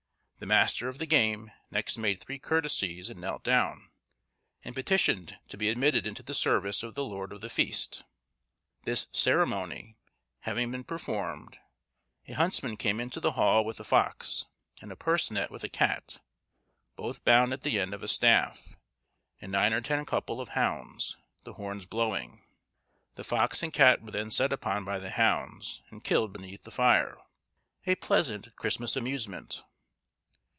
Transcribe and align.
The 0.43 0.47
master 0.47 0.87
of 0.87 0.97
the 0.97 1.05
game 1.05 1.51
next 1.69 1.99
made 1.99 2.19
three 2.19 2.39
courtesies 2.39 3.11
and 3.11 3.21
knelt 3.21 3.43
down, 3.43 3.91
and 4.63 4.73
petitioned 4.73 5.37
to 5.49 5.55
be 5.55 5.69
admitted 5.69 6.07
into 6.07 6.23
the 6.23 6.33
service 6.33 6.81
of 6.81 6.95
the 6.95 7.03
lord 7.03 7.31
of 7.31 7.41
the 7.41 7.49
feast. 7.49 8.03
This 8.83 9.05
ceremony 9.11 9.97
having 10.39 10.71
been 10.71 10.83
performed, 10.83 11.59
a 12.27 12.33
huntsman 12.33 12.75
came 12.75 12.99
into 12.99 13.19
the 13.19 13.33
hall 13.33 13.63
with 13.63 13.79
a 13.79 13.83
fox, 13.83 14.47
and 14.81 14.91
a 14.91 14.95
purse 14.95 15.29
net 15.29 15.51
with 15.51 15.63
a 15.63 15.69
cat, 15.69 16.21
both 16.95 17.23
bound 17.23 17.53
at 17.53 17.61
the 17.61 17.79
end 17.79 17.93
of 17.93 18.01
a 18.01 18.07
staff, 18.07 18.75
and 19.39 19.51
nine 19.51 19.73
or 19.73 19.81
ten 19.81 20.03
couple 20.07 20.41
of 20.41 20.49
hounds, 20.49 21.17
the 21.43 21.53
horns 21.53 21.85
blowing. 21.85 22.41
The 23.13 23.23
fox 23.23 23.61
and 23.61 23.71
cat 23.71 24.01
were 24.01 24.09
then 24.09 24.31
set 24.31 24.51
upon 24.51 24.85
by 24.85 24.97
the 24.97 25.11
hounds, 25.11 25.83
and 25.91 26.03
killed 26.03 26.33
beneath 26.33 26.63
the 26.63 26.71
fire; 26.71 27.19
a 27.85 27.93
pleasant 27.93 28.55
Christmas 28.55 28.95
amusement. 28.95 29.61